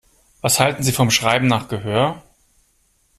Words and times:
Was 0.41 0.59
halten 0.59 0.81
Sie 0.81 0.93
vom 0.93 1.11
Schreiben 1.11 1.45
nach 1.45 1.67
Gehör? 1.67 2.23